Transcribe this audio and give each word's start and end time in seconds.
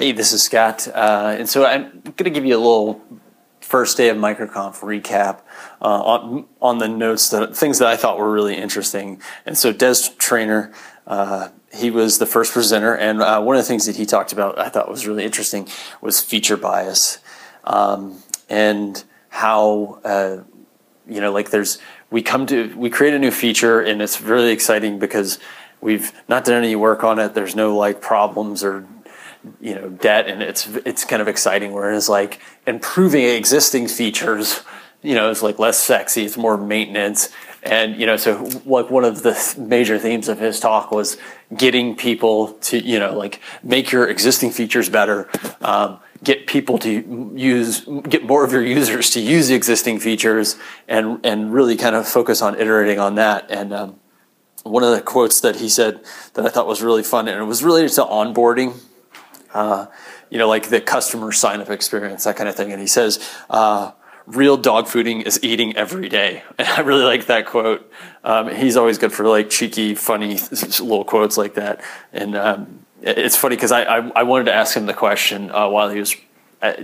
Hey, 0.00 0.12
this 0.12 0.32
is 0.32 0.42
Scott. 0.42 0.88
Uh, 0.88 1.36
and 1.40 1.46
so 1.46 1.66
I'm 1.66 2.00
going 2.00 2.24
to 2.24 2.30
give 2.30 2.46
you 2.46 2.56
a 2.56 2.58
little 2.58 3.02
first 3.60 3.98
day 3.98 4.08
of 4.08 4.16
MicroConf 4.16 4.80
recap 4.80 5.40
uh, 5.82 5.84
on, 5.84 6.46
on 6.62 6.78
the 6.78 6.88
notes, 6.88 7.28
that 7.28 7.54
things 7.54 7.80
that 7.80 7.86
I 7.86 7.96
thought 7.98 8.16
were 8.16 8.32
really 8.32 8.56
interesting. 8.56 9.20
And 9.44 9.58
so 9.58 9.74
Des 9.74 10.08
Traynor 10.16 10.72
uh, 11.06 11.50
he 11.74 11.90
was 11.90 12.16
the 12.16 12.24
first 12.24 12.54
presenter, 12.54 12.96
and 12.96 13.20
uh, 13.20 13.42
one 13.42 13.56
of 13.56 13.62
the 13.62 13.68
things 13.68 13.84
that 13.84 13.96
he 13.96 14.06
talked 14.06 14.32
about 14.32 14.58
I 14.58 14.70
thought 14.70 14.88
was 14.88 15.06
really 15.06 15.22
interesting 15.22 15.68
was 16.00 16.18
feature 16.18 16.56
bias, 16.56 17.18
um, 17.64 18.22
and 18.48 19.04
how 19.28 20.00
uh, 20.02 20.38
you 21.06 21.20
know 21.20 21.30
like 21.30 21.50
there's 21.50 21.78
we 22.10 22.22
come 22.22 22.46
to 22.46 22.74
we 22.74 22.88
create 22.88 23.12
a 23.12 23.18
new 23.18 23.30
feature, 23.30 23.82
and 23.82 24.00
it's 24.00 24.22
really 24.22 24.50
exciting 24.50 24.98
because 24.98 25.38
we've 25.82 26.10
not 26.26 26.46
done 26.46 26.56
any 26.56 26.74
work 26.74 27.04
on 27.04 27.18
it. 27.18 27.34
There's 27.34 27.54
no 27.54 27.76
like 27.76 28.00
problems 28.00 28.64
or 28.64 28.86
you 29.60 29.74
know 29.74 29.88
debt 29.88 30.28
and 30.28 30.42
it's 30.42 30.66
it's 30.84 31.04
kind 31.04 31.22
of 31.22 31.28
exciting 31.28 31.72
whereas 31.72 32.08
like 32.08 32.40
improving 32.66 33.24
existing 33.24 33.88
features 33.88 34.62
you 35.02 35.14
know 35.14 35.30
is 35.30 35.42
like 35.42 35.58
less 35.58 35.78
sexy 35.78 36.24
it's 36.24 36.36
more 36.36 36.56
maintenance. 36.56 37.30
And 37.62 38.00
you 38.00 38.06
know 38.06 38.16
so 38.16 38.48
like 38.64 38.90
one 38.90 39.04
of 39.04 39.22
the 39.22 39.54
major 39.58 39.98
themes 39.98 40.28
of 40.28 40.38
his 40.38 40.60
talk 40.60 40.90
was 40.90 41.18
getting 41.54 41.94
people 41.94 42.54
to 42.54 42.78
you 42.78 42.98
know 42.98 43.16
like 43.16 43.40
make 43.62 43.92
your 43.92 44.08
existing 44.08 44.50
features 44.50 44.88
better 44.88 45.28
um, 45.60 46.00
get 46.24 46.46
people 46.46 46.78
to 46.78 47.32
use 47.36 47.86
get 48.08 48.24
more 48.24 48.44
of 48.44 48.52
your 48.52 48.64
users 48.64 49.10
to 49.10 49.20
use 49.20 49.48
the 49.48 49.54
existing 49.54 49.98
features 49.98 50.56
and 50.88 51.20
and 51.24 51.52
really 51.52 51.76
kind 51.76 51.94
of 51.94 52.08
focus 52.08 52.40
on 52.40 52.58
iterating 52.58 52.98
on 52.98 53.16
that. 53.16 53.50
And 53.50 53.74
um, 53.74 54.00
one 54.62 54.82
of 54.82 54.94
the 54.94 55.00
quotes 55.00 55.40
that 55.40 55.56
he 55.56 55.68
said 55.68 56.00
that 56.34 56.44
I 56.44 56.48
thought 56.48 56.66
was 56.66 56.82
really 56.82 57.02
fun 57.02 57.28
and 57.28 57.40
it 57.40 57.44
was 57.44 57.62
related 57.62 57.92
to 57.92 58.02
onboarding 58.02 58.78
uh, 59.54 59.86
you 60.30 60.38
know, 60.38 60.48
like 60.48 60.68
the 60.68 60.80
customer 60.80 61.32
sign 61.32 61.60
up 61.60 61.70
experience, 61.70 62.24
that 62.24 62.36
kind 62.36 62.48
of 62.48 62.54
thing. 62.54 62.72
And 62.72 62.80
he 62.80 62.86
says, 62.86 63.18
uh, 63.48 63.92
real 64.26 64.56
dog 64.56 64.86
fooding 64.86 65.22
is 65.22 65.42
eating 65.42 65.76
every 65.76 66.08
day. 66.08 66.42
And 66.58 66.68
I 66.68 66.80
really 66.80 67.04
like 67.04 67.26
that 67.26 67.46
quote. 67.46 67.90
Um, 68.22 68.48
he's 68.54 68.76
always 68.76 68.98
good 68.98 69.12
for 69.12 69.26
like 69.26 69.50
cheeky, 69.50 69.94
funny 69.94 70.38
little 70.52 71.04
quotes 71.04 71.36
like 71.36 71.54
that. 71.54 71.82
And 72.12 72.36
um, 72.36 72.86
it's 73.02 73.36
funny 73.36 73.56
because 73.56 73.72
I, 73.72 73.82
I, 73.82 74.08
I, 74.10 74.22
wanted 74.24 74.44
to 74.44 74.54
ask 74.54 74.76
him 74.76 74.86
the 74.86 74.94
question 74.94 75.50
uh, 75.50 75.68
while 75.68 75.88
he 75.88 75.98
was 75.98 76.14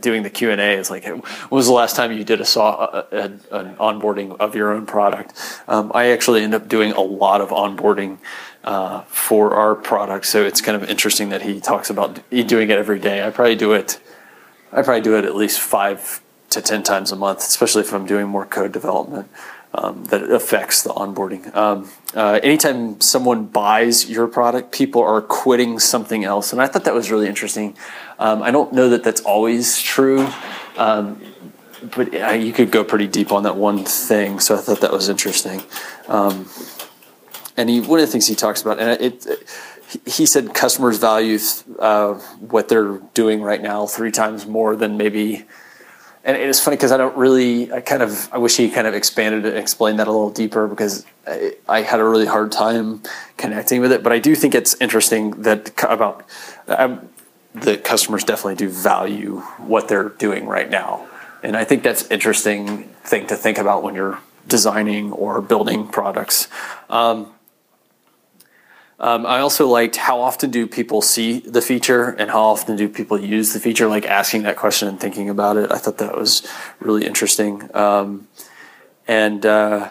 doing 0.00 0.22
the 0.22 0.30
Q 0.30 0.50
and 0.50 0.60
A. 0.60 0.78
Is 0.78 0.90
like, 0.90 1.04
when 1.04 1.22
was 1.50 1.66
the 1.66 1.72
last 1.72 1.96
time 1.96 2.12
you 2.12 2.24
did 2.24 2.40
a 2.40 2.44
saw 2.44 2.84
a, 2.84 3.06
a, 3.10 3.24
an 3.56 3.76
onboarding 3.76 4.36
of 4.38 4.54
your 4.54 4.72
own 4.72 4.86
product? 4.86 5.34
Um, 5.68 5.92
I 5.94 6.06
actually 6.10 6.42
end 6.42 6.54
up 6.54 6.68
doing 6.68 6.92
a 6.92 7.00
lot 7.00 7.40
of 7.40 7.50
onboarding 7.50 8.18
uh, 8.64 9.02
for 9.02 9.54
our 9.54 9.74
product. 9.74 10.26
So 10.26 10.44
it's 10.44 10.60
kind 10.60 10.80
of 10.80 10.88
interesting 10.88 11.30
that 11.30 11.42
he 11.42 11.60
talks 11.60 11.90
about 11.90 12.20
doing 12.30 12.70
it 12.70 12.78
every 12.78 12.98
day. 12.98 13.26
I 13.26 13.30
probably 13.30 13.56
do 13.56 13.72
it. 13.72 14.00
I 14.72 14.82
probably 14.82 15.02
do 15.02 15.16
it 15.16 15.24
at 15.24 15.34
least 15.34 15.60
five 15.60 16.22
to 16.52 16.62
ten 16.62 16.82
times 16.82 17.12
a 17.12 17.16
month, 17.16 17.40
especially 17.40 17.82
if 17.82 17.92
I'm 17.92 18.06
doing 18.06 18.26
more 18.26 18.46
code 18.46 18.72
development 18.72 19.28
um, 19.74 20.04
that 20.06 20.22
affects 20.22 20.82
the 20.82 20.90
onboarding. 20.90 21.54
Um, 21.54 21.90
uh, 22.14 22.40
anytime 22.42 23.00
someone 23.00 23.46
buys 23.46 24.08
your 24.08 24.26
product, 24.28 24.72
people 24.72 25.02
are 25.02 25.20
quitting 25.20 25.78
something 25.78 26.24
else, 26.24 26.52
and 26.52 26.62
I 26.62 26.66
thought 26.66 26.84
that 26.84 26.94
was 26.94 27.10
really 27.10 27.26
interesting. 27.26 27.76
Um, 28.18 28.42
I 28.42 28.50
don't 28.50 28.72
know 28.72 28.88
that 28.90 29.02
that's 29.04 29.20
always 29.22 29.80
true. 29.80 30.28
Um, 30.76 31.20
but 31.94 32.12
you 32.40 32.52
could 32.52 32.70
go 32.70 32.84
pretty 32.84 33.08
deep 33.08 33.32
on 33.32 33.42
that 33.42 33.56
one 33.56 33.84
thing, 33.84 34.40
so 34.40 34.54
I 34.54 34.58
thought 34.58 34.80
that 34.82 34.92
was 34.92 35.08
interesting. 35.08 35.62
Um, 36.08 36.48
and 37.56 37.68
he 37.68 37.80
one 37.80 37.98
of 37.98 38.06
the 38.06 38.12
things 38.12 38.28
he 38.28 38.34
talks 38.34 38.62
about, 38.62 38.78
and 38.78 39.00
it, 39.02 39.26
it 39.26 39.48
he 40.06 40.24
said 40.24 40.54
customers 40.54 40.98
value 40.98 41.38
uh, 41.78 42.14
what 42.14 42.68
they're 42.68 42.98
doing 43.14 43.42
right 43.42 43.60
now 43.60 43.86
three 43.86 44.10
times 44.10 44.46
more 44.46 44.76
than 44.76 44.96
maybe. 44.96 45.44
And 46.24 46.36
it's 46.36 46.60
funny 46.60 46.76
because 46.76 46.92
I 46.92 46.96
don't 46.98 47.16
really, 47.16 47.72
I 47.72 47.80
kind 47.80 48.02
of, 48.02 48.32
I 48.32 48.38
wish 48.38 48.56
he 48.56 48.70
kind 48.70 48.86
of 48.86 48.94
expanded 48.94 49.44
and 49.44 49.56
explained 49.56 49.98
that 49.98 50.06
a 50.06 50.12
little 50.12 50.30
deeper 50.30 50.68
because 50.68 51.04
I, 51.26 51.56
I, 51.68 51.82
had 51.82 51.98
a 51.98 52.04
really 52.04 52.26
hard 52.26 52.52
time 52.52 53.02
connecting 53.36 53.80
with 53.80 53.90
it. 53.90 54.04
But 54.04 54.12
I 54.12 54.20
do 54.20 54.36
think 54.36 54.54
it's 54.54 54.80
interesting 54.80 55.42
that 55.42 55.72
about 55.82 56.24
um, 56.68 57.08
the 57.54 57.76
customers 57.76 58.22
definitely 58.22 58.54
do 58.54 58.68
value 58.68 59.40
what 59.58 59.88
they're 59.88 60.10
doing 60.10 60.46
right 60.46 60.70
now, 60.70 61.06
and 61.42 61.56
I 61.56 61.64
think 61.64 61.82
that's 61.82 62.10
interesting 62.10 62.84
thing 63.04 63.26
to 63.26 63.36
think 63.36 63.58
about 63.58 63.82
when 63.82 63.94
you're 63.94 64.20
designing 64.46 65.12
or 65.12 65.40
building 65.42 65.88
products. 65.88 66.48
Um, 66.88 67.32
um, 69.02 69.26
I 69.26 69.40
also 69.40 69.66
liked 69.66 69.96
how 69.96 70.20
often 70.20 70.52
do 70.52 70.68
people 70.68 71.02
see 71.02 71.40
the 71.40 71.60
feature 71.60 72.10
and 72.10 72.30
how 72.30 72.42
often 72.42 72.76
do 72.76 72.88
people 72.88 73.18
use 73.20 73.52
the 73.52 73.58
feature, 73.58 73.88
like 73.88 74.06
asking 74.06 74.44
that 74.44 74.56
question 74.56 74.86
and 74.86 75.00
thinking 75.00 75.28
about 75.28 75.56
it. 75.56 75.72
I 75.72 75.78
thought 75.78 75.98
that 75.98 76.16
was 76.16 76.46
really 76.78 77.04
interesting. 77.04 77.68
Um, 77.74 78.28
and 79.08 79.44
uh, 79.44 79.90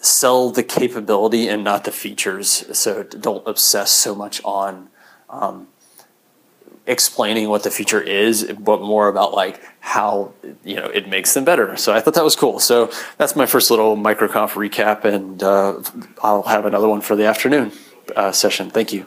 sell 0.00 0.48
the 0.48 0.62
capability 0.62 1.48
and 1.48 1.62
not 1.62 1.84
the 1.84 1.92
features. 1.92 2.64
So 2.72 3.02
don't 3.02 3.46
obsess 3.46 3.90
so 3.90 4.14
much 4.14 4.42
on 4.42 4.88
um, 5.28 5.68
explaining 6.86 7.50
what 7.50 7.62
the 7.62 7.70
feature 7.70 8.00
is, 8.00 8.50
but 8.58 8.80
more 8.80 9.08
about 9.08 9.34
like 9.34 9.60
how 9.80 10.32
you 10.64 10.76
know 10.76 10.86
it 10.86 11.10
makes 11.10 11.34
them 11.34 11.44
better. 11.44 11.76
So 11.76 11.92
I 11.92 12.00
thought 12.00 12.14
that 12.14 12.24
was 12.24 12.36
cool. 12.36 12.58
So 12.58 12.90
that's 13.18 13.36
my 13.36 13.44
first 13.44 13.70
little 13.70 13.98
microconf 13.98 14.52
recap, 14.52 15.04
and 15.04 15.42
uh, 15.42 15.82
I'll 16.22 16.44
have 16.44 16.64
another 16.64 16.88
one 16.88 17.02
for 17.02 17.16
the 17.16 17.26
afternoon 17.26 17.70
uh, 18.16 18.32
session. 18.32 18.70
Thank 18.70 18.92
you. 18.92 19.06